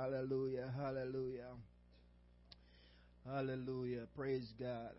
[0.00, 1.50] Hallelujah, hallelujah.
[3.26, 4.06] Hallelujah.
[4.14, 4.92] Praise God.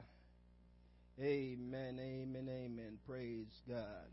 [1.21, 2.97] Amen, amen, amen.
[3.07, 4.09] Praise God.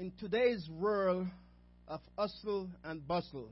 [0.00, 1.28] In today's world
[1.86, 3.50] of hustle and bustle,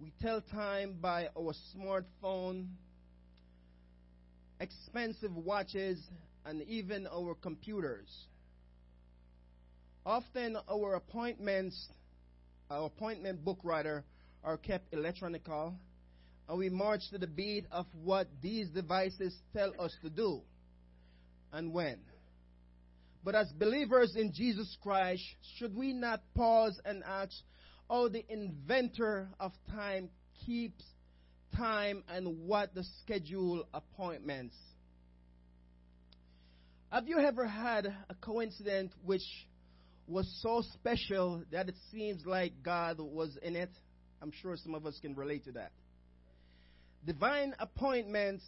[0.00, 2.68] we tell time by our smartphone,
[4.60, 5.98] expensive watches,
[6.46, 8.08] and even our computers.
[10.06, 11.88] Often our appointments,
[12.70, 14.04] our appointment book rather,
[14.42, 15.74] are kept electronical,
[16.48, 20.40] and we march to the beat of what these devices tell us to do
[21.52, 21.98] and when.
[23.22, 25.22] But as believers in Jesus Christ,
[25.56, 27.34] should we not pause and ask
[27.92, 30.10] Oh, the inventor of time
[30.46, 30.84] keeps
[31.56, 34.54] time and what the schedule appointments?
[36.92, 39.24] Have you ever had a coincidence which
[40.10, 43.70] was so special that it seems like God was in it?
[44.20, 45.72] I'm sure some of us can relate to that.
[47.06, 48.44] Divine appointments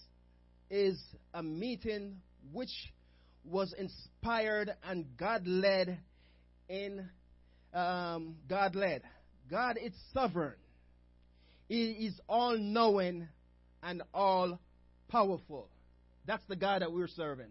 [0.71, 1.01] is
[1.33, 2.21] a meeting
[2.53, 2.93] which
[3.45, 5.99] was inspired and God led
[6.69, 7.09] in
[7.73, 9.03] um, God led.
[9.51, 10.55] God is sovereign.
[11.69, 13.29] He is all knowing
[13.83, 14.59] and all
[15.09, 15.69] powerful.
[16.27, 17.51] That's the God that we're serving.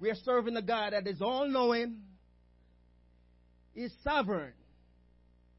[0.00, 2.02] We are serving a God that is all knowing,
[3.74, 4.52] is sovereign,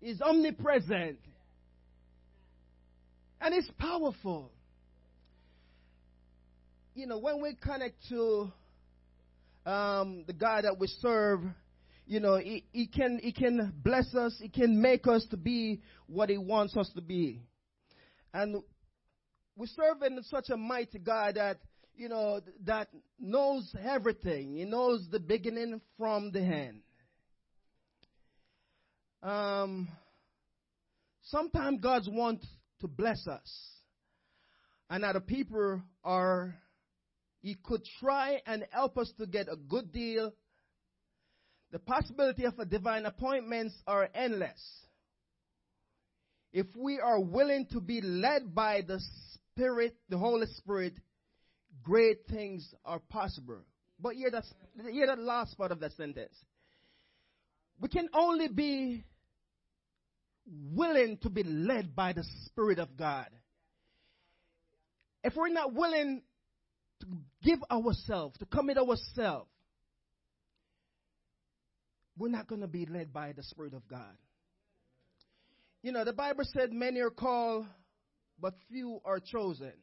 [0.02, 1.20] is omnipresent,
[3.40, 4.52] and is powerful.
[6.94, 8.52] You know, when we connect to
[9.66, 11.42] um, the God that we serve,
[12.06, 14.38] you know, he, he can he can bless us.
[14.42, 17.42] He can make us to be what He wants us to be,
[18.34, 18.62] and
[19.56, 21.58] we serve in such a mighty God that
[21.96, 22.90] you know that
[23.20, 24.58] knows everything.
[24.58, 26.82] He knows the beginning from the end.
[29.24, 29.88] Um,
[31.24, 32.46] sometimes God wants
[32.80, 33.52] to bless us,
[34.90, 36.56] and other people are
[37.42, 40.32] he could try and help us to get a good deal.
[41.72, 44.62] The possibility of a divine appointments are endless.
[46.54, 49.00] If we are willing to be led by the
[49.56, 50.94] Spirit, the Holy Spirit,
[51.82, 53.60] great things are possible.
[54.00, 54.32] But hear
[54.92, 56.36] hear that last part of that sentence.
[57.80, 59.04] We can only be
[60.74, 63.28] willing to be led by the Spirit of God.
[65.24, 66.24] If we're not willing
[67.02, 67.08] to
[67.44, 69.50] give ourselves, to commit ourselves,
[72.18, 74.16] we're not going to be led by the Spirit of God.
[75.82, 77.66] You know, the Bible said many are called,
[78.40, 79.74] but few are chosen.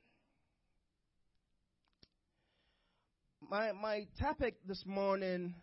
[3.48, 5.54] My, my topic this morning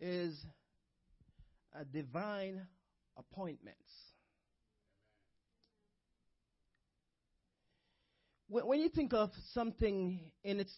[0.00, 0.38] is
[1.78, 2.66] a divine
[3.16, 3.78] appointments.
[8.48, 10.72] When, when you think of something in its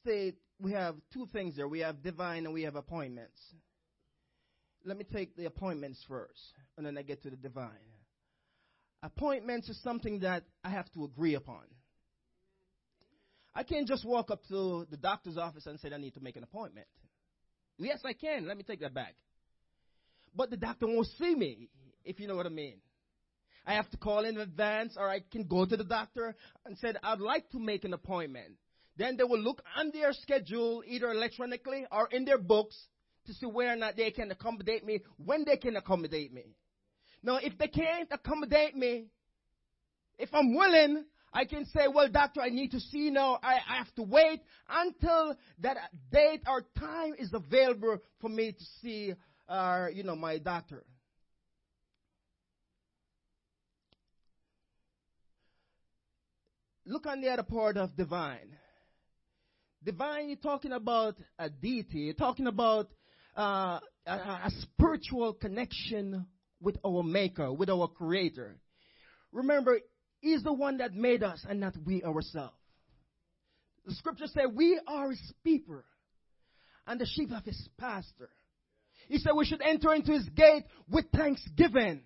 [0.00, 1.68] state, we have two things there.
[1.68, 3.38] We have divine and we have appointments.
[4.84, 6.40] Let me take the appointments first,
[6.76, 7.70] and then I get to the divine.
[9.02, 11.64] Appointments is something that I have to agree upon.
[13.54, 16.36] I can't just walk up to the doctor's office and say I need to make
[16.36, 16.86] an appointment.
[17.78, 18.46] Yes, I can.
[18.46, 19.14] Let me take that back.
[20.36, 21.68] But the doctor won't see me,
[22.04, 22.76] if you know what I mean.
[23.66, 26.98] I have to call in advance, or I can go to the doctor and said
[27.02, 28.52] I'd like to make an appointment.
[28.96, 32.76] Then they will look on their schedule, either electronically or in their books,
[33.26, 36.54] to see whether or not they can accommodate me, when they can accommodate me.
[37.22, 39.06] Now, if they can't accommodate me,
[40.18, 43.38] if I'm willing, I can say, well, doctor, I need to see now.
[43.42, 45.76] I, I have to wait until that
[46.10, 49.14] date or time is available for me to see,
[49.48, 50.84] uh, you know, my doctor.
[56.84, 58.56] Look on the other part of divine.
[59.82, 61.98] Divine, you're talking about a deity.
[61.98, 62.88] You're talking about
[63.36, 66.26] uh, a, a spiritual connection
[66.60, 68.56] with our Maker, with our Creator.
[69.32, 69.78] Remember,
[70.20, 72.54] He's the one that made us and not we ourselves.
[73.84, 75.82] The scripture says we are His people
[76.86, 78.30] and the sheep of His pastor.
[79.08, 82.02] He said we should enter into His gate with thanksgiving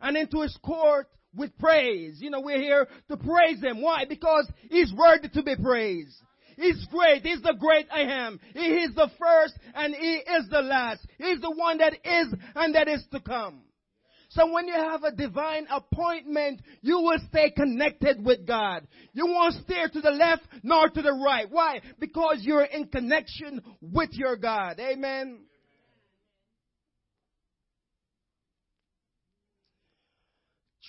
[0.00, 2.18] and into His court with praise.
[2.20, 3.82] You know, we're here to praise Him.
[3.82, 4.04] Why?
[4.08, 6.16] Because He's worthy to be praised.
[6.56, 7.22] He's great.
[7.22, 8.38] He's the great I am.
[8.52, 11.06] He is the first and He is the last.
[11.18, 13.62] He's the one that is and that is to come.
[14.30, 18.86] So when you have a divine appointment, you will stay connected with God.
[19.12, 21.46] You won't steer to the left nor to the right.
[21.50, 21.80] Why?
[21.98, 24.78] Because you're in connection with your God.
[24.78, 25.40] Amen.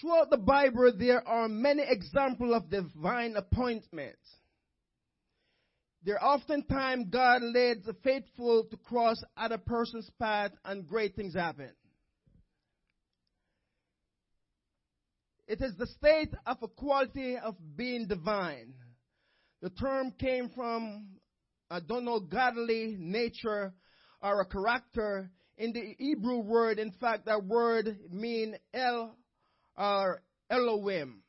[0.02, 4.18] Throughout the Bible, there are many examples of divine appointments.
[6.04, 11.70] There oftentimes God led the faithful to cross other person's path and great things happen.
[15.48, 18.74] It is the state of a quality of being divine.
[19.62, 21.10] The term came from,
[21.70, 23.74] I don't know, godly nature
[24.24, 25.30] or a character.
[25.58, 29.16] In the Hebrew word, in fact, that word mean El
[29.78, 31.22] or Elohim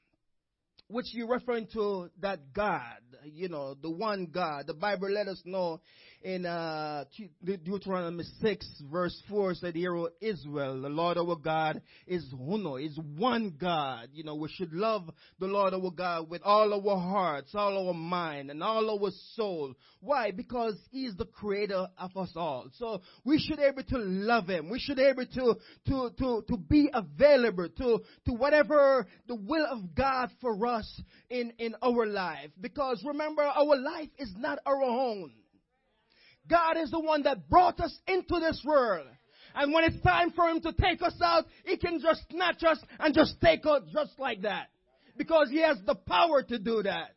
[0.92, 4.66] which you're referring to that God, you know, the one God.
[4.66, 5.80] The Bible let us know
[6.24, 7.04] in uh,
[7.44, 13.54] Deuteronomy 6 verse 4 said, Hear, Israel, the Lord our God is Uno, is one
[13.60, 14.08] God.
[14.12, 17.94] You know, we should love the Lord our God with all our hearts, all our
[17.94, 19.74] mind, and all our soul.
[20.00, 20.30] Why?
[20.30, 22.68] Because He is the creator of us all.
[22.78, 24.70] So we should be able to love Him.
[24.70, 25.56] We should be able to,
[25.88, 31.52] to, to, to be available to, to whatever the will of God for us in,
[31.58, 32.50] in our life.
[32.60, 35.32] Because remember, our life is not our own.
[36.48, 39.06] God is the one that brought us into this world.
[39.54, 42.78] And when it's time for Him to take us out, He can just snatch us
[42.98, 44.68] and just take us just like that.
[45.16, 47.10] Because He has the power to do that.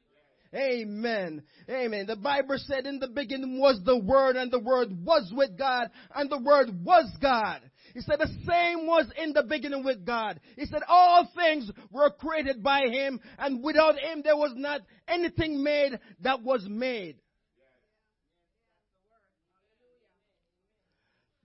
[0.54, 1.44] Amen.
[1.70, 2.06] Amen.
[2.06, 5.90] The Bible said in the beginning was the Word and the Word was with God
[6.14, 7.60] and the Word was God.
[7.94, 10.40] He said the same was in the beginning with God.
[10.56, 15.62] He said all things were created by Him and without Him there was not anything
[15.62, 17.18] made that was made.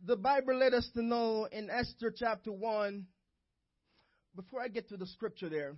[0.06, 3.06] The Bible led us to know in Esther chapter 1,
[4.34, 5.76] before I get to the scripture there,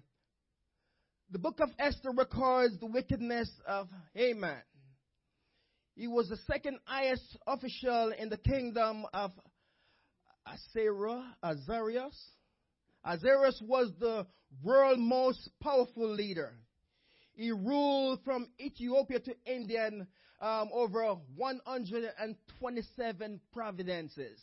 [1.32, 4.62] the book of Esther records the wickedness of Haman.
[5.96, 9.32] He was the second highest official in the kingdom of
[10.46, 12.16] Assyria, Ahasuerus.
[13.04, 14.24] Ahasuerus was the
[14.62, 16.52] world's most powerful leader.
[17.32, 19.90] He ruled from Ethiopia to India
[20.42, 24.38] um, over 127 providences.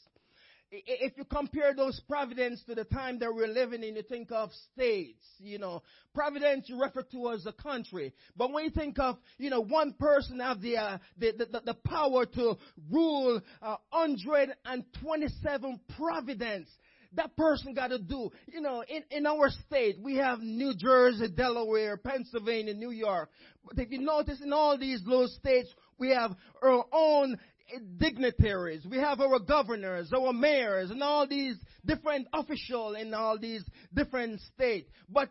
[0.72, 4.52] If you compare those providence to the time that we're living in, you think of
[4.72, 5.82] states, you know.
[6.14, 8.14] Providence you refer to as a country.
[8.38, 11.74] But when you think of, you know, one person have the, uh, the, the, the,
[11.74, 12.56] power to
[12.92, 16.70] rule uh, 127 providence,
[17.14, 18.32] that person got to do.
[18.48, 23.30] You know, in, in our state, we have New Jersey, Delaware, Pennsylvania, New York.
[23.66, 27.38] But if you notice in all these little states, we have our own
[27.98, 28.86] dignitaries.
[28.90, 33.64] We have our governors, our mayors, and all these different officials in all these
[33.94, 34.90] different states.
[35.08, 35.30] But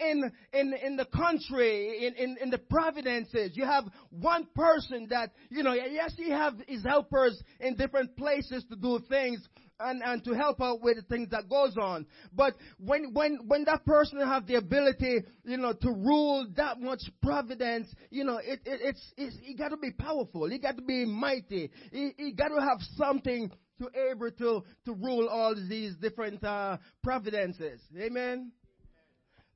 [0.00, 5.32] in, in, in the country, in, in, in the providences, you have one person that,
[5.50, 9.46] you know, yes, he have his helpers in different places to do things,
[9.82, 12.06] and, and to help out with the things that goes on.
[12.32, 17.02] But when, when, when that person have the ability, you know, to rule that much
[17.22, 20.48] providence, you know, it, it it's, it's, he got to be powerful.
[20.48, 21.70] He got to be mighty.
[21.90, 26.76] He, he got to have something to able to, to rule all these different, uh,
[27.02, 27.80] providences.
[27.98, 28.52] Amen?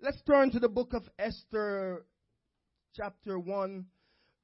[0.00, 2.05] Let's turn to the book of Esther,
[2.94, 3.87] chapter 1,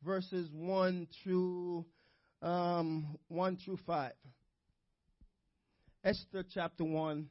[0.03, 1.85] verses 1 through,
[2.41, 4.13] um, 1 through 5.
[6.05, 7.29] Esther chapter 1.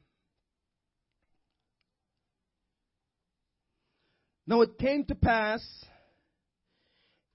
[4.46, 5.62] Now it came to pass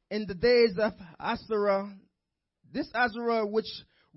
[0.09, 1.91] in the days of Ahasuerus,
[2.73, 3.67] this Ahasuerus which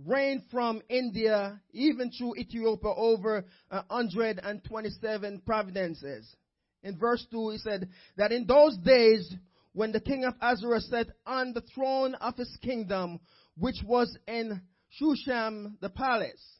[0.06, 6.34] reigned from India even through Ethiopia over 127 providences.
[6.82, 9.30] In verse 2 he said that in those days
[9.74, 13.20] when the king of Ahasuerus sat on the throne of his kingdom,
[13.58, 14.62] which was in
[14.98, 16.59] Shushan the palace,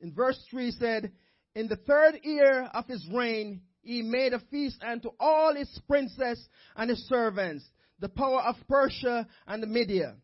[0.00, 1.12] in verse 3 said,
[1.54, 6.48] In the third year of his reign, he made a feast unto all his princes
[6.76, 7.64] and his servants,
[8.00, 10.16] the power of Persia and the Media,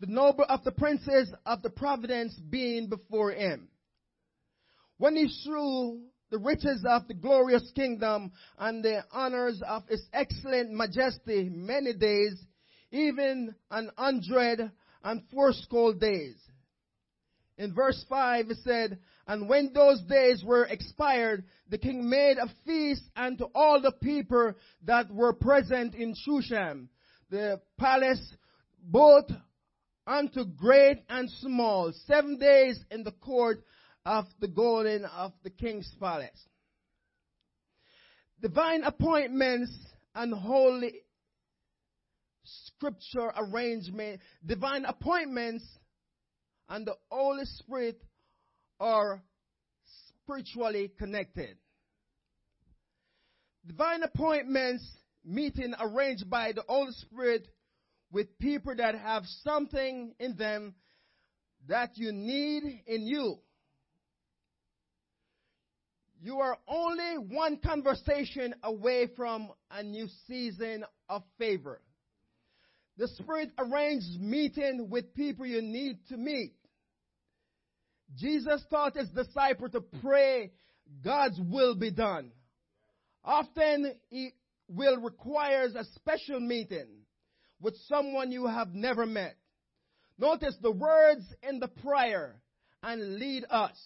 [0.00, 3.68] the noble of the princes of the providence being before him.
[4.96, 10.70] When he slew the riches of the glorious kingdom and the honors of his excellent
[10.70, 12.42] majesty many days,
[12.92, 14.70] even an hundred
[15.02, 16.36] and fourscore days.
[17.58, 22.48] In verse 5 it said, and when those days were expired, the king made a
[22.66, 26.88] feast unto all the people that were present in Shushan,
[27.30, 28.34] the palace,
[28.82, 29.30] both
[30.06, 33.62] unto great and small, seven days in the court
[34.04, 36.48] of the golden of the king's palace.
[38.40, 39.70] Divine appointments
[40.14, 40.94] and holy
[42.42, 45.64] scripture arrangement, divine appointments
[46.68, 48.00] and the Holy Spirit
[48.80, 49.22] are
[50.24, 51.56] spiritually connected.
[53.66, 54.84] Divine appointments
[55.24, 57.46] meeting arranged by the Holy Spirit
[58.10, 60.74] with people that have something in them
[61.68, 63.36] that you need in you.
[66.22, 71.80] You are only one conversation away from a new season of favor.
[72.98, 76.52] The Spirit arranges meeting with people you need to meet.
[78.16, 80.52] Jesus taught his disciples to pray
[81.04, 82.32] God's will be done.
[83.24, 84.30] Often he
[84.68, 86.88] will requires a special meeting
[87.60, 89.36] with someone you have never met.
[90.18, 92.40] Notice the words in the prayer
[92.82, 93.76] and lead us.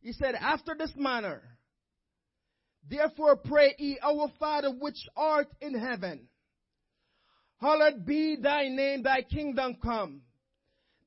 [0.00, 1.42] He said, after this manner,
[2.88, 6.28] therefore pray ye our Father which art in heaven.
[7.60, 10.22] Hallowed be thy name, thy kingdom come.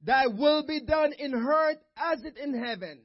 [0.05, 2.99] Thy will be done in earth as it in heaven.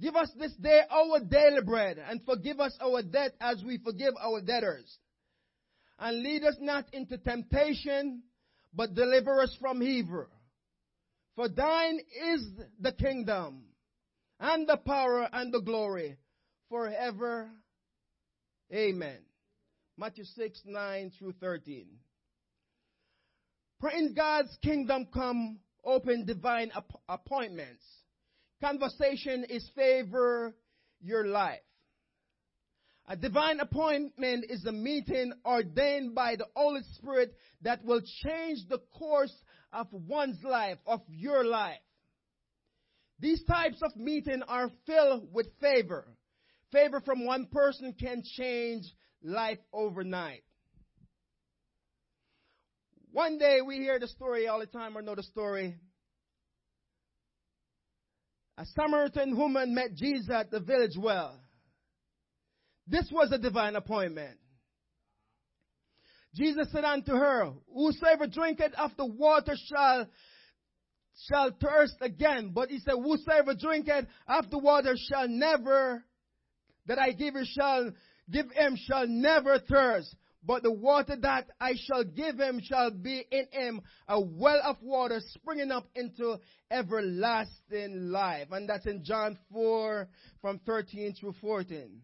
[0.00, 4.14] Give us this day our daily bread, and forgive us our debt as we forgive
[4.20, 4.98] our debtors.
[5.98, 8.22] And lead us not into temptation,
[8.74, 10.26] but deliver us from evil.
[11.36, 12.00] For thine
[12.30, 12.46] is
[12.78, 13.64] the kingdom,
[14.38, 16.18] and the power, and the glory,
[16.68, 17.48] forever.
[18.72, 19.18] Amen.
[19.96, 21.86] Matthew 6, 9 through 13.
[23.80, 27.82] Praying God's kingdom come, open divine ap- appointments.
[28.60, 30.54] Conversation is favor
[31.00, 31.60] your life.
[33.08, 38.78] A divine appointment is a meeting ordained by the Holy Spirit that will change the
[38.96, 39.34] course
[39.72, 41.80] of one's life, of your life.
[43.18, 46.06] These types of meeting are filled with favor.
[46.70, 48.84] Favor from one person can change
[49.22, 50.42] life overnight.
[53.12, 55.76] One day we hear the story all the time or know the story.
[58.56, 61.38] A Samaritan woman met Jesus at the village well.
[62.86, 64.38] This was a divine appointment.
[66.34, 70.06] Jesus said unto her, Whosoever drinketh of the water shall
[71.28, 72.52] shall thirst again.
[72.54, 76.02] But he said, Whosoever drinketh of the water shall never
[76.86, 77.92] that I give him shall
[78.30, 80.14] give him shall never thirst.
[80.44, 84.76] But the water that I shall give him shall be in him a well of
[84.82, 86.38] water springing up into
[86.70, 88.48] everlasting life.
[88.50, 90.08] And that's in John 4
[90.40, 92.02] from 13 through 14.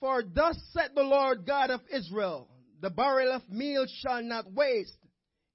[0.00, 2.48] For thus said the Lord God of Israel,
[2.80, 4.98] the barrel of meal shall not waste,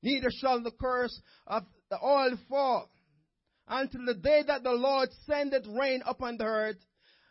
[0.01, 2.89] neither shall the curse of the oil fall,
[3.67, 6.77] until the day that the Lord sendeth rain upon the earth.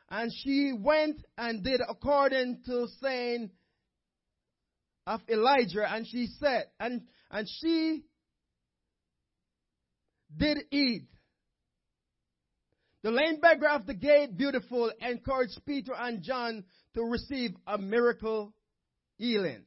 [0.08, 3.50] And she went and did according to saying
[5.06, 8.04] of Elijah, and she said, and, and she
[10.36, 11.08] did eat.
[13.02, 18.52] The lame beggar of the gate, beautiful, encouraged Peter and John to receive a miracle
[19.16, 19.64] healing.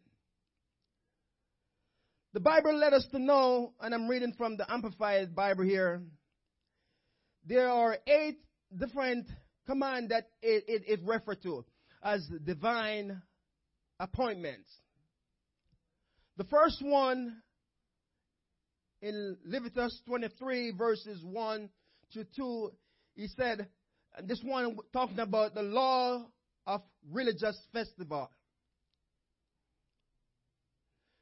[2.34, 6.01] The Bible led us to know, and I'm reading from the Amplified Bible here,
[7.46, 8.39] there are eight
[8.77, 9.27] different
[9.70, 11.64] commands that it, it, it to
[12.02, 13.22] as divine
[14.00, 14.68] appointments.
[16.38, 17.38] The first one
[19.02, 21.70] in Leviticus 23 verses 1
[22.14, 22.72] to 2,
[23.16, 23.68] he said,
[24.24, 26.26] this one talking about the law
[26.66, 28.32] of religious festival.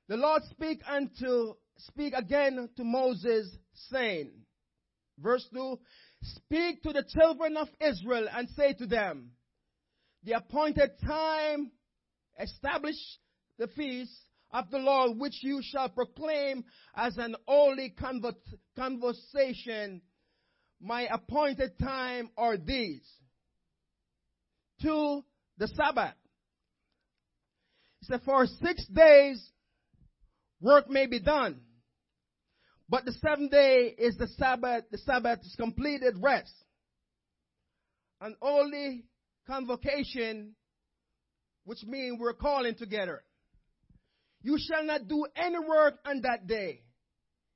[0.08, 3.54] The Lord speak unto speak again to Moses,
[3.90, 4.32] saying,
[5.20, 5.78] verse 2,
[6.24, 9.32] Speak to the children of Israel and say to them,
[10.24, 11.72] The appointed time
[12.40, 12.96] establish
[13.58, 14.12] the feast
[14.52, 16.64] of the Lord which you shall proclaim
[16.96, 17.94] as an holy
[18.76, 20.02] convocation.
[20.80, 23.08] My appointed time are these.
[24.84, 25.24] To
[25.58, 26.14] the Sabbath.
[28.00, 29.44] He said, for six days
[30.62, 31.62] work may be done.
[32.90, 34.86] But the seventh day is the Sabbath.
[34.92, 36.54] The Sabbath is completed rest.
[38.22, 39.06] An holy
[39.46, 40.56] convocation,
[41.66, 43.24] which means we're calling together.
[44.42, 46.82] You shall not do any work on that day.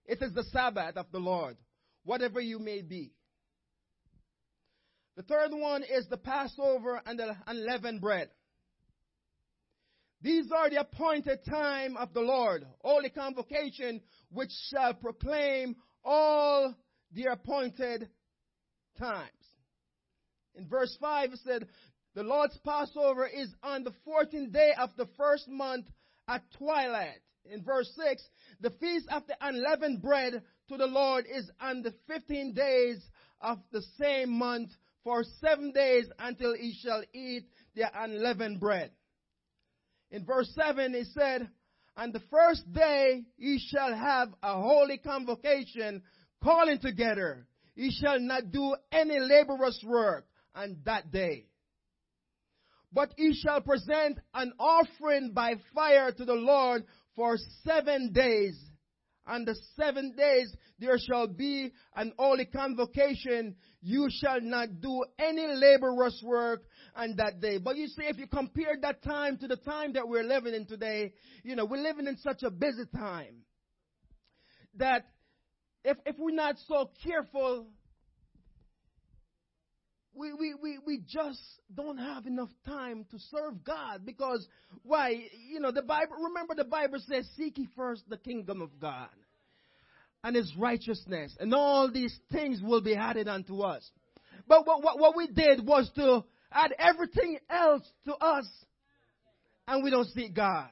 [0.06, 1.56] It is the Sabbath of the Lord,
[2.04, 3.14] whatever you may be.
[5.16, 8.30] The third one is the Passover and the unleavened bread.
[10.22, 16.76] These are the appointed time of the Lord, holy convocation, which shall proclaim all
[17.12, 18.08] the appointed
[19.00, 19.30] times.
[20.56, 21.68] In verse 5 it said,
[22.14, 25.88] the Lord's Passover is on the 14th day of the first month
[26.28, 27.22] at twilight.
[27.46, 28.22] In verse 6,
[28.60, 33.02] the feast of the unleavened bread to the Lord is on the 15 days
[33.40, 34.70] of the same month
[35.04, 38.92] for seven days until he shall eat the unleavened bread.
[40.12, 41.50] In verse 7, he said,
[41.96, 46.04] On the first day ye shall have a holy convocation
[46.44, 47.48] calling together.
[47.76, 51.46] Ye shall not do any laborious work on that day.
[52.92, 56.84] But ye shall present an offering by fire to the Lord
[57.16, 58.60] for seven days.
[59.26, 63.56] On the seven days there shall be an holy convocation.
[63.82, 66.64] You shall not do any laborious work
[66.96, 67.58] on that day.
[67.58, 70.66] But you see, if you compare that time to the time that we're living in
[70.66, 73.44] today, you know, we're living in such a busy time
[74.78, 75.06] that
[75.84, 77.68] if, if we're not so careful,
[80.14, 81.42] we, we, we, we just
[81.74, 84.48] don't have enough time to serve God because
[84.84, 85.16] why?
[85.50, 89.10] You know, the Bible, remember the Bible says, seek ye first the kingdom of God
[90.24, 93.90] and his righteousness and all these things will be added unto us.
[94.48, 98.46] But what, what, what we did was to add everything else to us
[99.68, 100.70] and we don't seek God.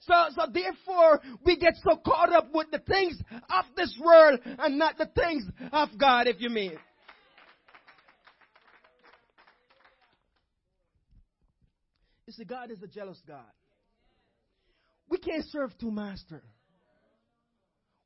[0.00, 4.78] So, so therefore, we get so caught up with the things of this world and
[4.78, 6.78] not the things of God, if you mean.
[12.26, 13.44] You see, God is a jealous God.
[15.08, 16.44] We can't serve two masters.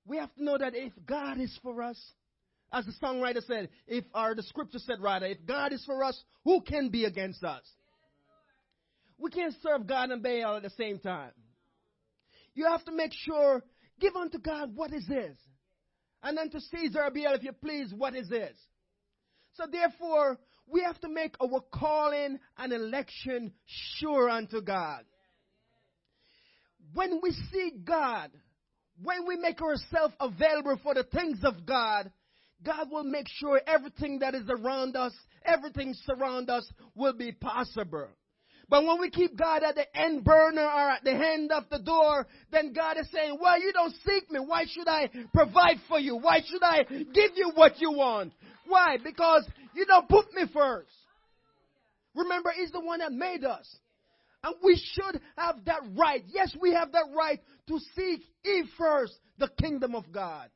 [0.07, 1.99] We have to know that if God is for us,
[2.73, 6.21] as the songwriter said, if or the scripture said rather, if God is for us,
[6.45, 7.63] who can be against us?
[9.19, 11.31] We can't serve God and Baal at the same time.
[12.55, 13.63] You have to make sure,
[14.01, 15.37] give unto God what is his.
[16.23, 18.57] And then to Caesar Baal, if you please, what is his.
[19.55, 23.53] So therefore, we have to make our calling and election
[23.99, 25.05] sure unto God.
[26.93, 28.31] When we seek God,
[29.03, 32.11] when we make ourselves available for the things of God,
[32.65, 35.13] God will make sure everything that is around us,
[35.45, 38.09] everything surround us will be possible.
[38.69, 41.79] But when we keep God at the end burner or at the end of the
[41.79, 44.41] door, then God is saying, well, you don't seek me.
[44.41, 46.17] Why should I provide for you?
[46.17, 48.33] Why should I give you what you want?
[48.67, 48.97] Why?
[49.03, 50.91] Because you don't put me first.
[52.15, 53.69] Remember, He's the one that made us.
[54.43, 56.23] And we should have that right.
[56.29, 60.49] Yes, we have that right to seek ye first the kingdom of God.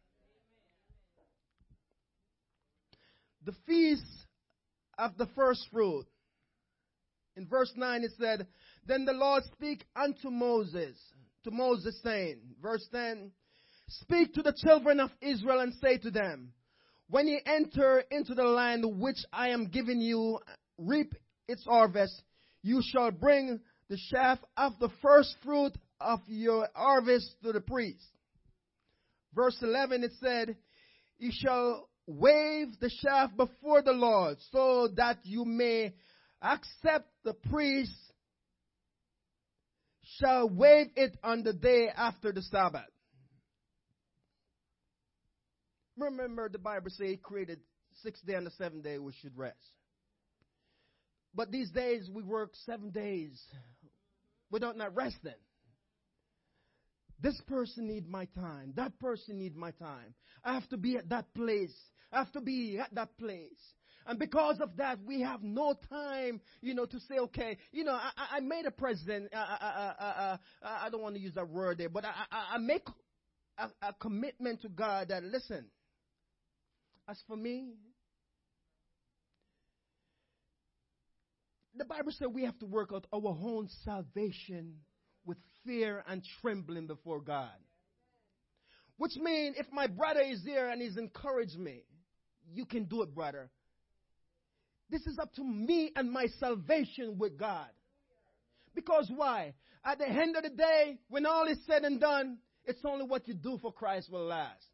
[3.49, 4.05] The feast
[4.99, 6.05] of the first fruit.
[7.35, 8.47] In verse 9 it said,
[8.87, 10.99] Then the Lord speak unto Moses,
[11.45, 13.31] to Moses saying, verse 10,
[13.89, 16.53] Speak to the children of Israel and say to them,
[17.09, 20.41] when ye enter into the land which I am giving you,
[20.77, 21.15] reap
[21.49, 22.23] its harvest,
[22.61, 28.11] you shall bring the shaft of the first fruit of your harvest to the priest.
[29.35, 30.55] Verse 11 it said,
[31.17, 35.95] You shall wave the shaft before the Lord, so that you may
[36.43, 37.93] accept the priest
[40.19, 42.83] shall wave it on the day after the Sabbath.
[45.99, 47.61] Remember, the Bible says He created
[48.03, 49.57] six day and the seventh day we should rest.
[51.35, 53.41] But these days we work seven days
[54.51, 55.33] without not resting.
[57.21, 58.73] This person need my time.
[58.77, 60.15] That person need my time.
[60.45, 61.75] I have to be at that place.
[62.13, 63.59] Have to be at that place.
[64.07, 67.93] And because of that, we have no time, you know, to say, okay, you know,
[67.93, 69.29] I, I made a president.
[69.35, 72.87] I, I, don't want to use that word there, but I, I, I make
[73.59, 75.67] a, a commitment to God that, listen,
[77.07, 77.75] as for me,
[81.77, 84.77] the Bible said we have to work out our own salvation
[85.27, 87.51] with fear and trembling before God.
[88.97, 91.83] Which means if my brother is there and he's encouraged me,
[92.53, 93.51] you can do it, brother.
[94.91, 97.69] This is up to me and my salvation with God.
[98.75, 99.55] Because why?
[99.85, 103.27] At the end of the day, when all is said and done, it's only what
[103.29, 104.65] you do for Christ will last.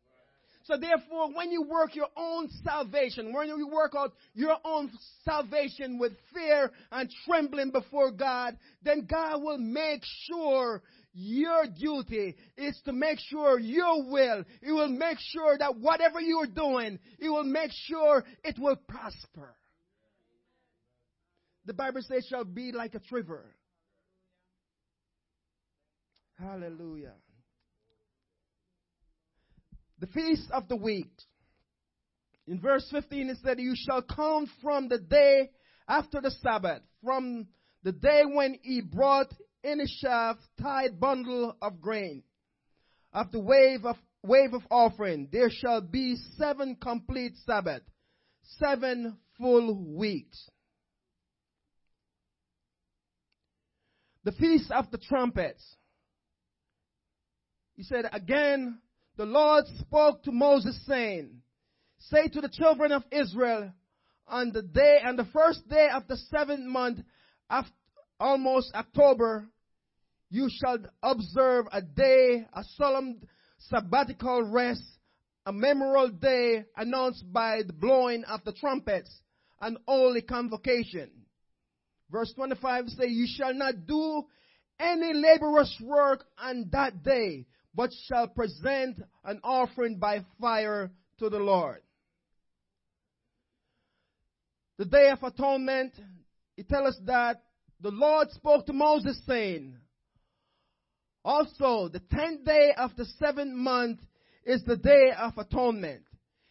[0.64, 4.90] So therefore, when you work your own salvation, when you work out your own
[5.24, 10.82] salvation with fear and trembling before God, then God will make sure
[11.14, 16.38] your duty is to make sure your will, He will make sure that whatever you
[16.38, 19.54] are doing, He will make sure it will prosper.
[21.66, 23.54] The Bible says shall be like a river.
[26.38, 27.14] Hallelujah.
[30.00, 31.12] The feast of the week.
[32.46, 35.50] In verse 15 it said, You shall come from the day
[35.88, 37.46] after the Sabbath, from
[37.84, 39.32] the day when he brought
[39.64, 42.22] in a shaft tied bundle of grain.
[43.12, 47.82] Of the wave of wave of offering, there shall be seven complete Sabbath,
[48.58, 50.48] seven full weeks.
[54.24, 55.62] The Feast of the Trumpets.
[57.76, 58.78] He said, Again,
[59.16, 61.42] the Lord spoke to Moses, saying,
[61.98, 63.72] Say to the children of Israel,
[64.26, 67.00] on the day, on the first day of the seventh month,
[67.50, 67.72] after
[68.18, 69.48] almost October,
[70.30, 73.20] you shall observe a day, a solemn
[73.58, 74.82] sabbatical rest,
[75.46, 79.10] a memorial day announced by the blowing of the trumpets,
[79.60, 81.10] an holy convocation.
[82.10, 84.24] Verse 25 says, You shall not do
[84.78, 91.38] any laborious work on that day, but shall present an offering by fire to the
[91.38, 91.80] Lord.
[94.78, 95.92] The Day of Atonement,
[96.56, 97.42] it tells us that
[97.80, 99.76] the Lord spoke to Moses saying,
[101.24, 104.00] also, the tenth day of the seventh month
[104.44, 106.02] is the day of atonement.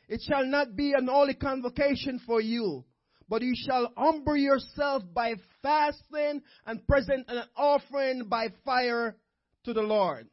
[0.10, 2.84] It shall not be an holy convocation for you,
[3.30, 9.16] but you shall humble yourself by fasting and present an offering by fire
[9.66, 10.28] to the Lord.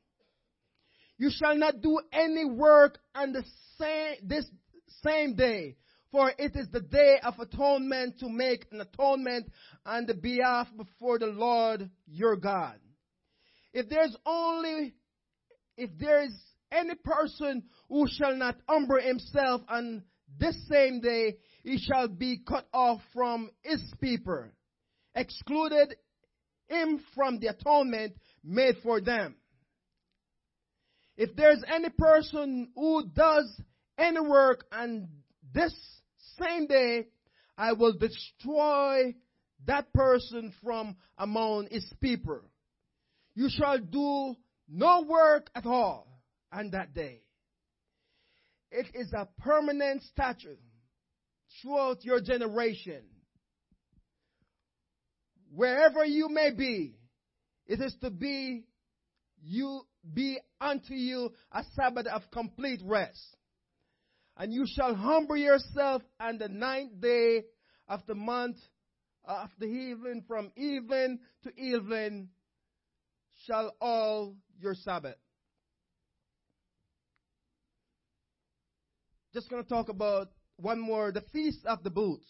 [1.19, 3.45] You shall not do any work on the
[3.79, 4.47] same, this
[5.05, 5.77] same day,
[6.11, 9.51] for it is the day of atonement to make an atonement
[9.85, 12.79] on the behalf before the Lord your God.
[13.73, 14.95] If there's only,
[15.77, 16.35] if there is
[16.73, 20.03] any person who shall not humble himself on
[20.39, 24.45] this same day, he shall be cut off from his people,
[25.15, 25.97] excluded
[26.69, 29.37] him from the atonement made for them.
[31.17, 33.61] If there's any person who does
[33.99, 35.09] any work on
[35.53, 35.75] this
[36.41, 37.09] same day,
[37.59, 39.15] I will destroy
[39.67, 42.41] that person from among his people.
[43.35, 44.37] You shall do
[44.69, 46.07] no work at all
[46.53, 47.23] on that day.
[48.71, 50.61] It is a permanent statute
[51.61, 53.03] throughout your generation.
[55.53, 56.97] Wherever you may be,
[57.67, 58.65] it is to be
[59.43, 59.83] you
[60.15, 63.37] be unto you a Sabbath of complete rest.
[64.37, 67.45] And you shall humble yourself on the ninth day
[67.89, 68.57] of the month
[69.29, 72.29] uh, of the evening, from evening to evening,
[73.47, 75.17] shall all your Sabbath.
[79.33, 82.27] Just going to talk about one more the Feast of the Booths.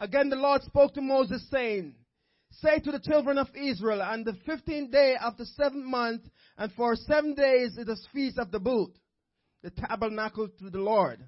[0.00, 1.94] Again, the Lord spoke to Moses, saying,
[2.50, 6.22] Say to the children of Israel, on the fifteenth day of the seventh month,
[6.56, 8.94] and for seven days it is feast of the booth,
[9.62, 11.24] the tabernacle to the Lord.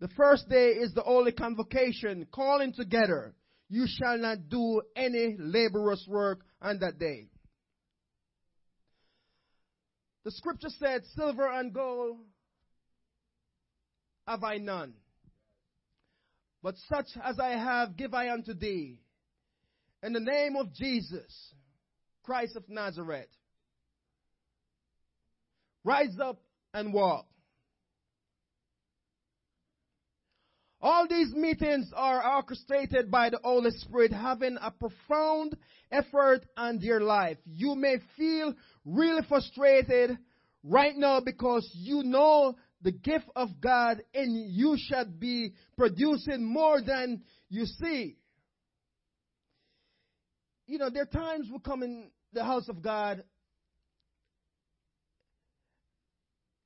[0.00, 3.34] The first day is the holy convocation, calling together.
[3.68, 7.28] You shall not do any laborious work on that day.
[10.24, 12.18] The scripture said, Silver and gold
[14.26, 14.94] have I none.
[16.62, 18.98] But such as I have give I unto thee
[20.02, 21.52] in the name of Jesus,
[22.22, 23.28] Christ of Nazareth.
[25.84, 26.40] Rise up
[26.72, 27.26] and walk.
[30.84, 35.56] All these meetings are orchestrated by the Holy Spirit having a profound
[35.90, 37.38] effort on your life.
[37.46, 40.18] You may feel really frustrated
[40.62, 46.82] right now because you know the gift of God and you should be producing more
[46.82, 48.16] than you see
[50.66, 53.22] you know, there are times we come in the house of God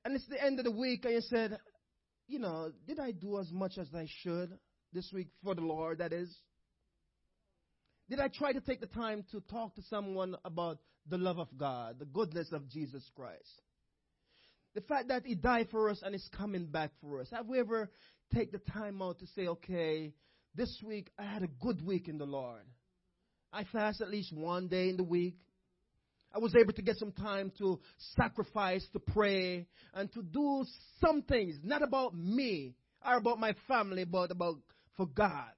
[0.05, 1.59] and it's the end of the week and you said,
[2.29, 4.57] you know, did I do as much as I should
[4.93, 6.33] this week for the Lord, that is?
[8.09, 11.47] Did I try to take the time to talk to someone about the love of
[11.57, 13.61] God, the goodness of Jesus Christ?
[14.75, 17.29] The fact that He died for us and is coming back for us.
[17.31, 17.89] Have we ever
[18.33, 20.13] take the time out to say, okay,
[20.55, 22.61] this week I had a good week in the Lord.
[23.51, 25.37] I fast at least one day in the week.
[26.33, 27.79] I was able to get some time to
[28.15, 30.63] sacrifice, to pray, and to do
[31.01, 34.57] some things, not about me or about my family, but about
[34.95, 35.51] for God.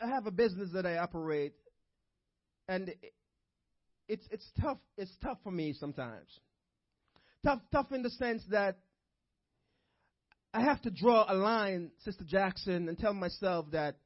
[0.00, 1.54] I have a business that I operate,
[2.68, 2.92] and
[4.08, 4.78] it's it's tough.
[4.96, 6.28] It's tough for me sometimes.
[7.44, 8.78] Tough, tough in the sense that
[10.54, 13.96] I have to draw a line, Sister Jackson, and tell myself that,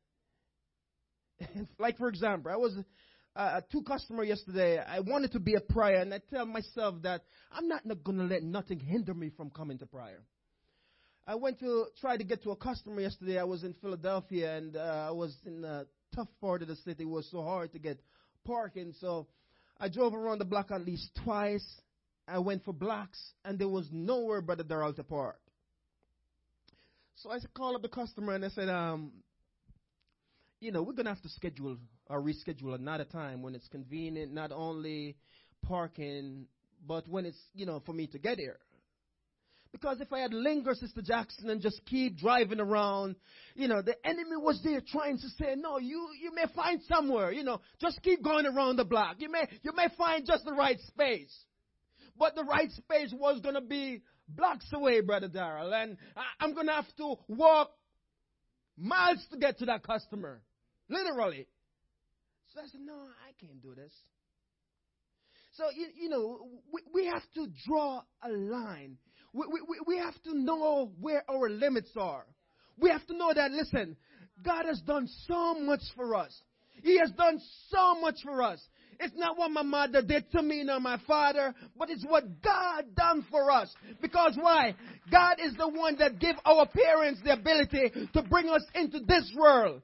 [1.79, 2.77] like for example, I was
[3.35, 4.79] uh, two customer yesterday.
[4.79, 7.23] I wanted to be a prayer, and I tell myself that
[7.53, 10.23] I'm not, not to let nothing hinder me from coming to prayer.
[11.27, 13.39] I went to try to get to a customer yesterday.
[13.39, 17.03] I was in Philadelphia, and uh, I was in a tough part of the city.
[17.03, 17.99] It was so hard to get
[18.45, 19.27] parking, so
[19.79, 21.67] I drove around the block at least twice,
[22.29, 25.39] I went for blocks, and there was nowhere Brother Darrell to park.
[27.17, 29.13] So I called up the customer and I said, um,
[30.61, 31.77] you know, we're going to have to schedule
[32.09, 35.17] or reschedule another time when it's convenient, not only
[35.63, 36.47] parking,
[36.87, 38.59] but when it's, you know, for me to get here.
[39.73, 43.17] Because if I had lingered, Sister Jackson, and just keep driving around,
[43.55, 47.31] you know, the enemy was there trying to say, no, you, you may find somewhere,
[47.31, 49.17] you know, just keep going around the block.
[49.19, 51.37] You may, you may find just the right space.
[52.19, 55.75] But the right space was going to be blocks away, Brother Darrell.
[55.75, 57.71] And I, I'm going to have to walk
[58.79, 60.41] miles to get to that customer.
[60.89, 61.47] Literally.
[62.55, 63.93] So I said, no, I can't do this.
[65.57, 68.99] So, you, you know, we, we have to draw a line.
[69.33, 72.25] We, we, we have to know where our limits are.
[72.79, 73.97] We have to know that, listen,
[74.45, 76.39] God has done so much for us.
[76.83, 78.61] He has done so much for us.
[79.01, 82.95] It's not what my mother did to me nor my father, but it's what God
[82.95, 83.75] done for us.
[84.01, 84.75] Because why?
[85.11, 89.31] God is the one that give our parents the ability to bring us into this
[89.37, 89.83] world.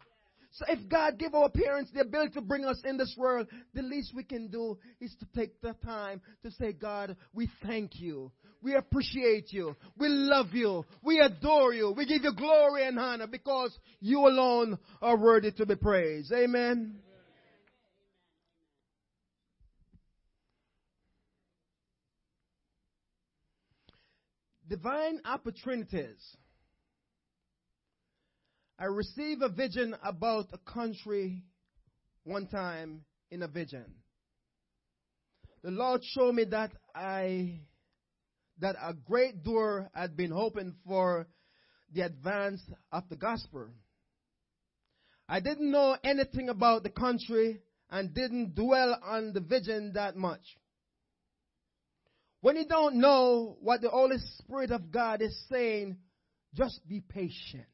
[0.55, 3.81] So if God give our parents the ability to bring us in this world, the
[3.81, 8.31] least we can do is to take the time to say, God, we thank you.
[8.61, 9.75] We appreciate you.
[9.97, 10.85] We love you.
[11.03, 11.93] We adore you.
[11.97, 16.31] We give you glory and honor because you alone are worthy to be praised.
[16.33, 16.97] Amen.
[24.69, 26.37] Divine opportunities.
[28.83, 31.45] I received a vision about a country
[32.25, 33.85] one time in a vision.
[35.63, 37.61] The Lord showed me that I
[38.59, 41.29] that a great door had been opened for
[41.95, 43.69] the advance of the gospel.
[45.29, 50.43] I didn't know anything about the country and didn't dwell on the vision that much.
[52.41, 55.99] When you don't know what the Holy Spirit of God is saying,
[56.57, 57.67] just be patient.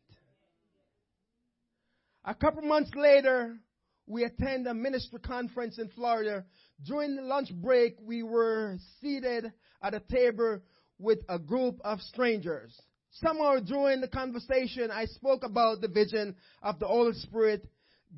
[2.29, 3.57] A couple months later,
[4.07, 6.45] we attend a ministry conference in Florida.
[6.85, 10.61] During the lunch break, we were seated at a table
[10.99, 12.79] with a group of strangers.
[13.13, 17.67] Somewhere during the conversation, I spoke about the vision of the Holy Spirit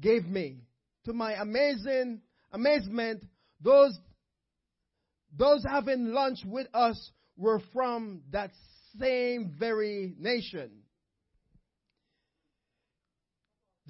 [0.01, 0.57] gave me.
[1.05, 2.21] To my amazing
[2.51, 3.23] amazement,
[3.61, 3.97] those
[5.39, 8.51] those having lunch with us were from that
[8.99, 10.80] same very nation.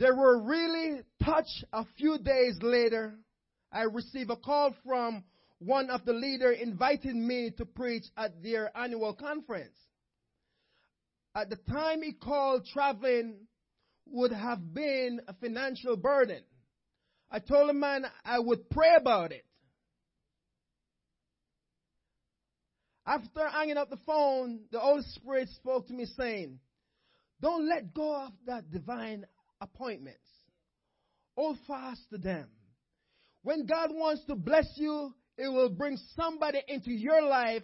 [0.01, 3.19] They were really touched a few days later.
[3.71, 5.25] I received a call from
[5.59, 9.77] one of the leaders inviting me to preach at their annual conference.
[11.35, 13.47] At the time he called, traveling
[14.07, 16.45] would have been a financial burden.
[17.31, 19.45] I told the man I would pray about it.
[23.05, 26.59] After hanging up the phone, the Holy Spirit spoke to me saying,
[27.43, 29.27] Don't let go of that divine
[29.61, 30.19] appointments.
[31.37, 32.49] Hold fast to them.
[33.43, 37.63] When God wants to bless you, it will bring somebody into your life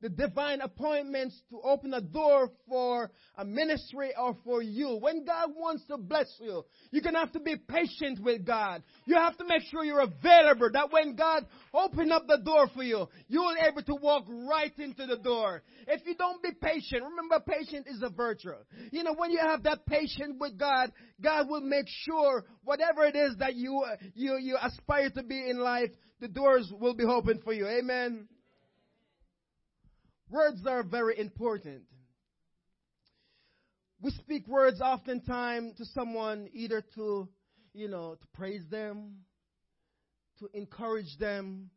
[0.00, 4.96] the divine appointments to open a door for a ministry or for you.
[5.00, 8.82] When God wants to bless you, you're going to have to be patient with God.
[9.06, 12.82] You have to make sure you're available that when God open up the door for
[12.82, 15.62] you, you will be able to walk right into the door.
[15.86, 18.52] If you don't be patient, remember patient is a virtue.
[18.92, 23.16] You know, when you have that patience with God, God will make sure whatever it
[23.16, 23.84] is that you,
[24.14, 27.66] you, you aspire to be in life, the doors will be open for you.
[27.66, 28.28] Amen.
[30.30, 31.82] Words are very important.
[34.00, 37.28] We speak words oftentimes to someone either to,
[37.72, 39.24] you know, to praise them,
[40.40, 41.70] to encourage them,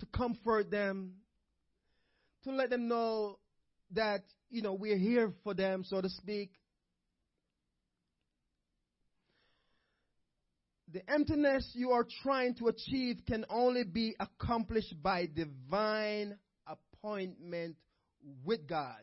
[0.00, 1.16] to comfort them,
[2.44, 3.38] to let them know
[3.92, 6.50] that, you know, we're here for them, so to speak.
[10.92, 16.38] The emptiness you are trying to achieve can only be accomplished by divine
[17.06, 17.76] appointment
[18.44, 19.00] with God.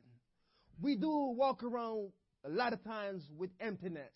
[0.82, 2.12] We do walk around
[2.44, 4.12] a lot of times with emptiness.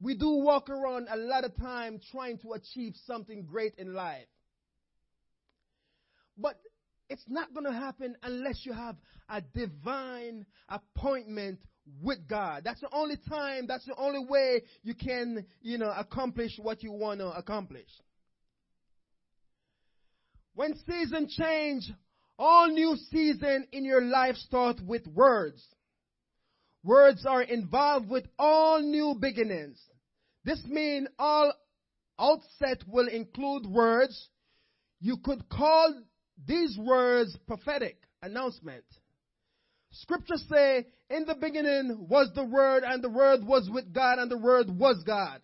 [0.00, 4.26] We do walk around a lot of time trying to achieve something great in life.
[6.38, 6.58] But
[7.08, 8.96] it's not going to happen unless you have
[9.28, 11.60] a divine appointment
[12.02, 12.62] with God.
[12.64, 16.92] That's the only time, that's the only way you can, you know, accomplish what you
[16.92, 17.88] want to accomplish.
[20.54, 21.90] When season change,
[22.38, 25.62] all new season in your life starts with words.
[26.84, 29.80] Words are involved with all new beginnings.
[30.44, 31.52] This means all
[32.18, 34.28] outset will include words.
[35.00, 35.94] You could call
[36.46, 38.84] these words prophetic announcement.
[39.90, 44.30] Scriptures say, in the beginning was the Word, and the Word was with God, and
[44.30, 45.40] the Word was God.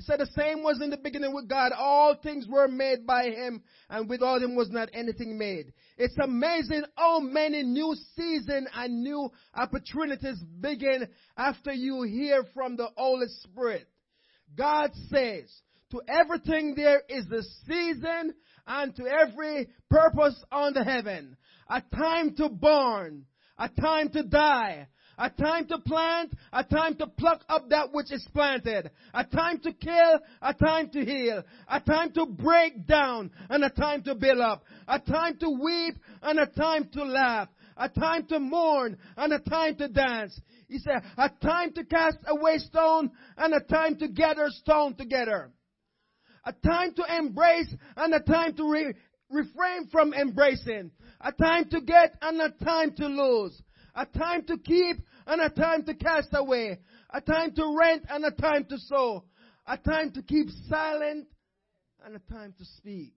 [0.00, 1.72] He said the same was in the beginning with God.
[1.72, 5.74] All things were made by Him, and without Him was not anything made.
[5.98, 12.88] It's amazing how many new seasons and new opportunities begin after you hear from the
[12.96, 13.88] Holy Spirit.
[14.56, 15.52] God says,
[15.90, 18.32] to everything there is a season,
[18.66, 21.36] and to every purpose under heaven.
[21.68, 23.26] A time to born,
[23.58, 24.88] a time to die,
[25.20, 29.60] a time to plant, a time to pluck up that which is planted, a time
[29.60, 34.14] to kill, a time to heal, a time to break down, and a time to
[34.14, 38.96] build up, a time to weep, and a time to laugh, a time to mourn,
[39.18, 40.40] and a time to dance.
[40.68, 45.52] He said, a time to cast away stone, and a time to gather stone together.
[46.46, 48.94] A time to embrace, and a time to re-
[49.28, 50.90] refrain from embracing.
[51.20, 53.60] A time to get, and a time to lose
[53.94, 56.78] a time to keep and a time to cast away,
[57.10, 59.24] a time to rent and a time to sow,
[59.66, 61.26] a time to keep silent
[62.04, 63.14] and a time to speak.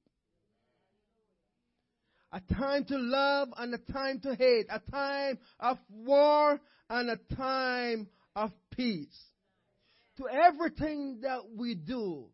[2.31, 6.59] A time to love and a time to hate, a time of war
[6.89, 9.15] and a time of peace.
[10.17, 12.25] To everything that we do,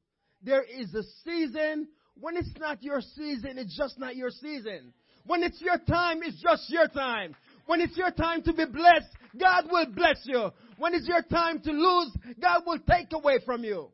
[0.42, 1.88] there is a season.
[2.16, 4.94] When it's not your season, it's just not your season.
[5.26, 7.36] When it's your time, it's just your time.
[7.70, 10.50] When it's your time to be blessed, God will bless you.
[10.80, 13.90] When it's your time to lose, God will take away from you.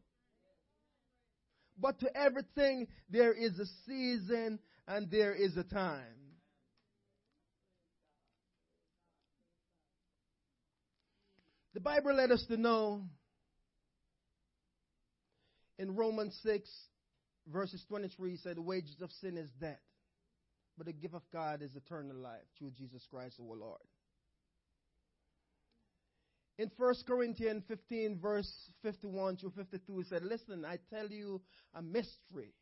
[1.77, 6.05] But to everything, there is a season and there is a time.
[11.73, 13.01] The Bible let us to know
[15.77, 16.69] in Romans 6,
[17.51, 19.81] verses 23, said, The wages of sin is death
[20.77, 23.81] but the gift of God is eternal life through Jesus Christ our Lord.
[26.57, 31.41] In 1 Corinthians 15, verse 51 to 52, it said, Listen, I tell you
[31.73, 32.53] a mystery.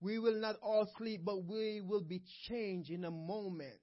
[0.00, 3.80] We will not all sleep, but we will be changed in a moment.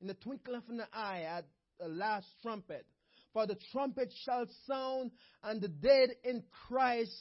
[0.00, 1.44] In the twinkling of an eye at
[1.78, 2.86] the last trumpet.
[3.32, 5.10] For the trumpet shall sound,
[5.42, 7.16] and the dead in Christ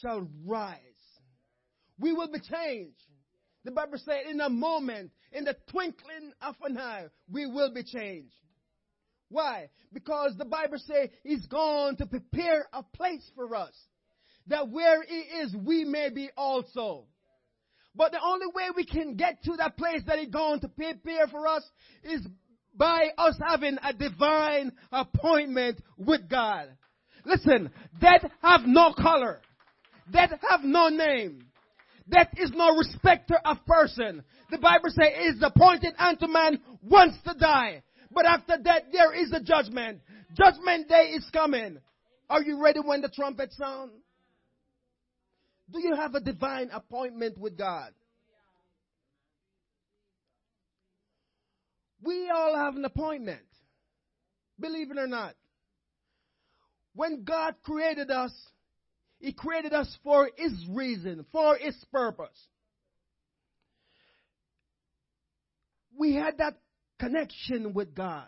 [0.00, 0.78] shall rise.
[1.98, 3.02] We will be changed.
[3.64, 7.82] The Bible says, in a moment, in the twinkling of an eye, we will be
[7.82, 8.34] changed.
[9.30, 9.70] Why?
[9.92, 13.74] Because the Bible says he's gone to prepare a place for us.
[14.48, 17.06] That where He is, we may be also.
[17.96, 21.28] But the only way we can get to that place that he's gone to prepare
[21.28, 21.62] for us
[22.02, 22.26] is
[22.74, 26.68] by us having a divine appointment with God.
[27.24, 29.40] Listen, death have no color.
[30.10, 31.46] Death have no name.
[32.08, 34.22] Death is no respecter of person.
[34.50, 37.82] The Bible says it is appointed unto man once to die.
[38.10, 40.00] But after that, there is a judgment.
[40.36, 41.78] Judgment day is coming.
[42.28, 43.90] Are you ready when the trumpet sound?
[45.72, 47.92] Do you have a divine appointment with God?
[52.02, 53.40] We all have an appointment.
[54.60, 55.34] Believe it or not.
[56.94, 58.32] When God created us,
[59.24, 62.38] he created us for His reason, for His purpose.
[65.96, 66.58] We had that
[67.00, 68.26] connection with God.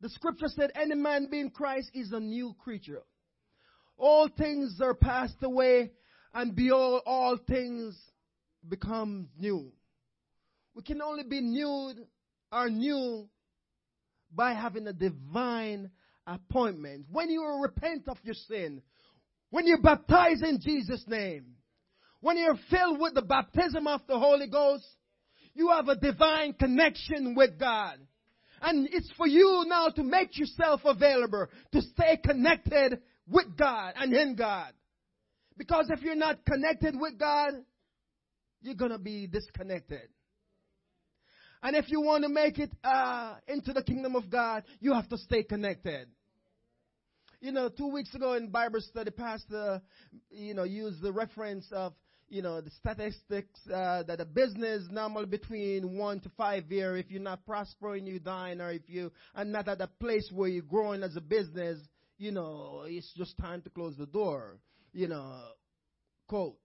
[0.00, 3.02] The scripture said, Any man being Christ is a new creature.
[3.96, 5.90] All things are passed away,
[6.32, 7.98] and behold, all things
[8.68, 9.72] become new.
[10.74, 11.94] We can only be new
[12.52, 13.28] or new
[14.32, 15.90] by having a divine
[16.28, 17.06] appointment.
[17.10, 18.82] When you repent of your sin,
[19.50, 21.56] when you're baptized in Jesus' name,
[22.20, 24.84] when you're filled with the baptism of the Holy Ghost,
[25.54, 27.98] you have a divine connection with God.
[28.62, 34.12] And it's for you now to make yourself available to stay connected with God and
[34.12, 34.72] in God.
[35.56, 37.52] Because if you're not connected with God,
[38.60, 40.08] you're going to be disconnected.
[41.62, 45.08] And if you want to make it uh, into the kingdom of God, you have
[45.08, 46.08] to stay connected.
[47.42, 49.80] You know, two weeks ago in Bible study, Pastor,
[50.30, 51.94] you know, used the reference of,
[52.28, 57.10] you know, the statistics uh, that a business normally between one to five year, if
[57.10, 60.62] you're not prospering, you dying, or if you are not at a place where you're
[60.62, 61.78] growing as a business,
[62.18, 64.58] you know, it's just time to close the door.
[64.92, 65.40] You know,
[66.28, 66.56] quote.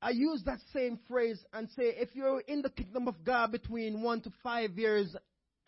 [0.00, 4.00] I use that same phrase and say, if you're in the kingdom of God between
[4.00, 5.14] one to five years,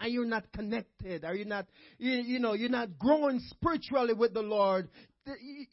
[0.01, 1.66] and you're not connected, are you not,
[1.98, 4.88] you, you know, you're not growing spiritually with the Lord,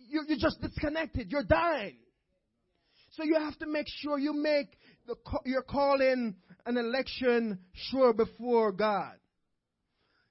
[0.09, 1.31] you're just disconnected.
[1.31, 1.97] You're dying.
[3.11, 5.15] So you have to make sure you make the,
[5.45, 9.13] you're calling an election sure before God.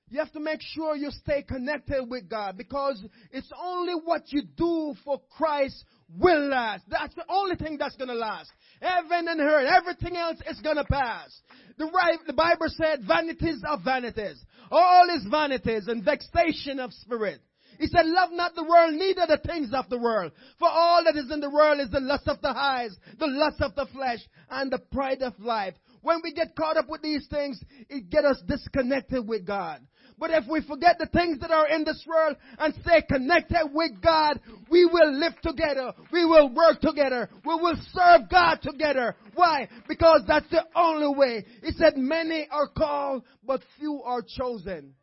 [0.09, 4.43] You have to make sure you stay connected with God because it's only what you
[4.57, 6.85] do for Christ will last.
[6.89, 8.51] That's the only thing that's gonna last.
[8.81, 11.41] Heaven and earth, everything else is gonna pass.
[11.79, 14.43] The, right, the Bible said vanities of vanities.
[14.71, 17.41] All is vanities and vexation of spirit.
[17.79, 20.33] He said, love not the world, neither the things of the world.
[20.59, 23.61] For all that is in the world is the lust of the eyes, the lust
[23.61, 25.75] of the flesh, and the pride of life.
[26.01, 29.81] When we get caught up with these things, it get us disconnected with God.
[30.19, 34.01] But if we forget the things that are in this world and stay connected with
[34.03, 34.41] God,
[34.71, 35.93] we will live together.
[36.11, 37.29] We will work together.
[37.45, 39.15] We will serve God together.
[39.35, 39.69] Why?
[39.87, 41.45] Because that's the only way.
[41.63, 44.95] He said many are called, but few are chosen.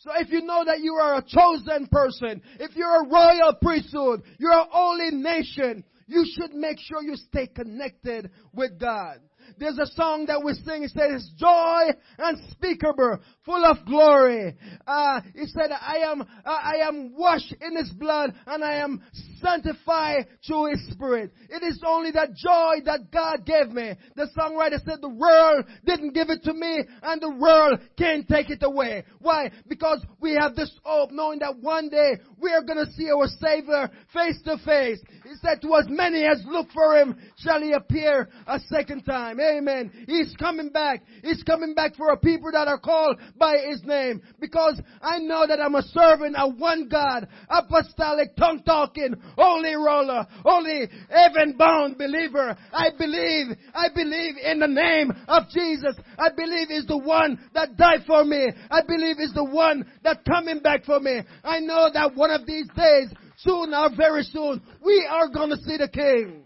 [0.00, 4.22] So if you know that you are a chosen person, if you're a royal priesthood,
[4.38, 9.18] you're a holy nation, you should make sure you stay connected with God.
[9.58, 10.84] There's a song that we sing.
[10.84, 14.54] It says, joy unspeakable, full of glory.
[14.86, 19.02] Uh, he said, I am, uh, I am washed in his blood and I am
[19.40, 21.32] sanctified through his spirit.
[21.48, 23.94] It is only that joy that God gave me.
[24.16, 28.50] The songwriter said, the world didn't give it to me and the world can't take
[28.50, 29.04] it away.
[29.20, 29.50] Why?
[29.68, 33.26] Because we have this hope knowing that one day we are going to see our
[33.40, 35.00] Savior face to face.
[35.24, 39.37] He said to as many as look for him shall he appear a second time.
[39.40, 39.90] Amen.
[40.06, 41.02] He's coming back.
[41.22, 44.22] He's coming back for a people that are called by his name.
[44.40, 50.26] Because I know that I'm a servant of one God, apostolic, tongue talking, holy roller,
[50.44, 52.56] holy heaven bound believer.
[52.72, 55.94] I believe, I believe in the name of Jesus.
[56.18, 58.48] I believe is the one that died for me.
[58.70, 61.20] I believe is the one that coming back for me.
[61.44, 63.08] I know that one of these days
[63.38, 66.44] soon or very soon, we are going to see the King.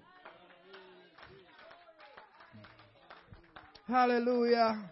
[3.86, 4.90] Hallelujah.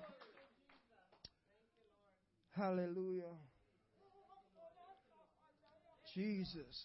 [2.57, 3.23] Hallelujah.
[6.15, 6.85] Jesus.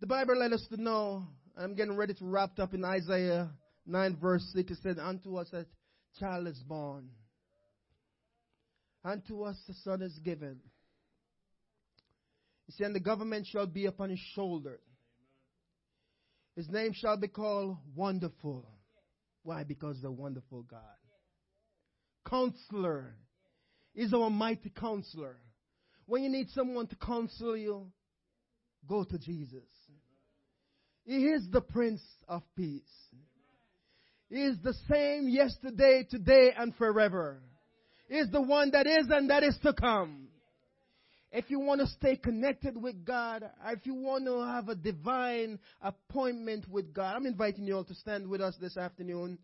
[0.00, 1.26] The Bible let us to know,
[1.56, 3.50] I'm getting ready to wrap up in Isaiah
[3.86, 4.70] 9 verse 6.
[4.70, 5.66] It said, Unto us a
[6.20, 7.08] child is born.
[9.04, 10.60] Unto us a son is given
[12.68, 14.78] he said, And the government shall be upon his shoulder.
[16.58, 18.66] His name shall be called Wonderful.
[19.44, 19.62] Why?
[19.62, 20.80] Because the wonderful God.
[22.28, 23.14] Counselor
[23.94, 25.36] is our mighty counselor.
[26.06, 27.92] When you need someone to counsel you,
[28.88, 29.68] go to Jesus.
[31.04, 32.82] He is the Prince of Peace.
[34.28, 37.40] He is the same yesterday, today, and forever.
[38.08, 40.27] He is the one that is and that is to come.
[41.30, 45.58] If you want to stay connected with God, if you want to have a divine
[45.82, 49.38] appointment with God, I'm inviting you all to stand with us this afternoon.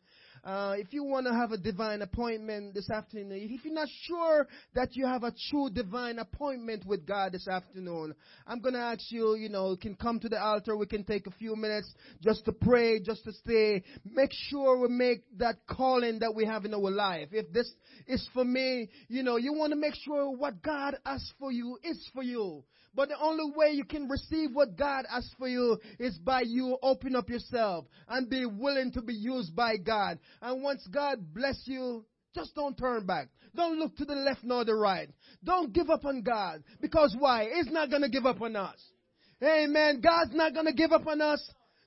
[0.44, 4.46] Uh, if you want to have a divine appointment this afternoon, if you're not sure
[4.74, 8.14] that you have a true divine appointment with God this afternoon,
[8.46, 10.76] I'm going to ask you, you know, you can come to the altar.
[10.76, 11.90] We can take a few minutes
[12.20, 13.82] just to pray, just to stay.
[14.04, 17.28] Make sure we make that calling that we have in our life.
[17.32, 17.70] If this
[18.06, 21.78] is for me, you know, you want to make sure what God has for you
[21.82, 22.64] is for you.
[22.94, 26.78] But the only way you can receive what God has for you is by you
[26.82, 30.18] open up yourself and be willing to be used by God.
[30.40, 33.28] And once God bless you, just don't turn back.
[33.54, 35.08] Don't look to the left nor the right.
[35.44, 36.62] Don't give up on God.
[36.80, 37.48] Because why?
[37.54, 38.80] He's not gonna give up on us.
[39.42, 40.00] Amen.
[40.00, 41.40] God's not gonna give up on us.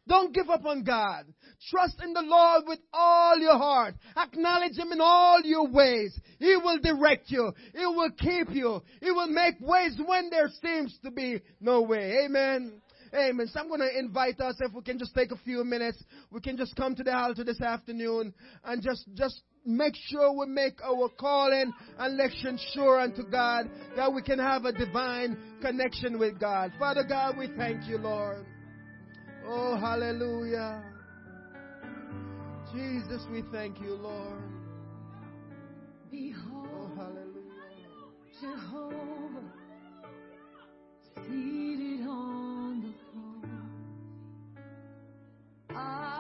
[0.08, 1.26] Don't give up on God.
[1.70, 3.96] Trust in the Lord with all your heart.
[4.16, 6.18] Acknowledge Him in all your ways.
[6.40, 7.52] He will direct you.
[7.74, 8.82] He will keep you.
[9.02, 12.26] He will make ways when there seems to be no way.
[12.26, 12.82] Amen.
[13.14, 13.48] Amen.
[13.48, 16.02] So I'm going to invite us if we can just take a few minutes.
[16.32, 18.34] We can just come to the altar this afternoon
[18.64, 24.12] and just, just make sure we make our calling and election sure unto God that
[24.14, 26.72] we can have a divine connection with God.
[26.80, 28.46] Father God, we thank you, Lord.
[29.50, 30.84] Oh, hallelujah.
[32.74, 34.42] Jesus, we thank you, Lord.
[36.12, 37.38] Behold, oh, hallelujah.
[38.42, 39.54] Jehovah,
[41.16, 43.78] seated on the throne.
[45.70, 46.17] Abba,